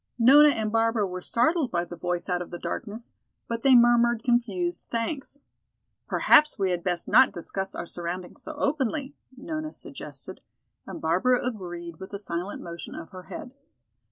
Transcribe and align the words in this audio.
Nona 0.17 0.49
and 0.49 0.71
Barbara 0.71 1.05
were 1.05 1.21
startled 1.21 1.69
by 1.69 1.85
the 1.85 1.95
voice 1.95 2.27
out 2.27 2.41
of 2.41 2.49
the 2.49 2.57
darkness, 2.57 3.13
but 3.47 3.61
they 3.61 3.75
murmured 3.75 4.23
confused 4.23 4.87
thanks. 4.89 5.41
"Perhaps 6.07 6.57
we 6.57 6.71
had 6.71 6.83
best 6.83 7.07
not 7.07 7.31
discuss 7.31 7.75
our 7.75 7.85
surroundings 7.85 8.41
so 8.41 8.53
openly," 8.55 9.13
Nona 9.37 9.71
suggested, 9.71 10.41
and 10.87 10.99
Barbara 11.01 11.45
agreed 11.45 11.97
with 11.99 12.15
a 12.15 12.17
silent 12.17 12.63
motion 12.63 12.95
of 12.95 13.11
her 13.11 13.25
head. 13.29 13.53